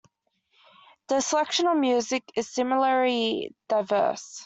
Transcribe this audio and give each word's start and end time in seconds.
The 1.09 1.21
selection 1.21 1.67
of 1.67 1.77
music 1.77 2.23
is 2.35 2.49
similarly 2.49 3.53
diverse. 3.69 4.39